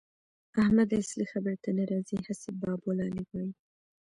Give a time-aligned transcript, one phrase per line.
[0.61, 3.51] احمد اصلي خبرې ته نه راځي؛ هسې بابولالې وايي.